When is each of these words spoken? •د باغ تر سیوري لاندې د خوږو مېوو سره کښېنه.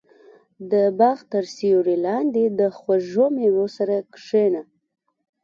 •د 0.71 0.73
باغ 0.99 1.17
تر 1.31 1.43
سیوري 1.55 1.97
لاندې 2.07 2.43
د 2.59 2.61
خوږو 2.77 3.25
مېوو 3.35 3.65
سره 3.77 3.95
کښېنه. 4.13 4.61